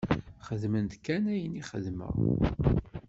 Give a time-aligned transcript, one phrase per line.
[0.47, 2.13] Xedmemt kan ayen i xedmeɣ!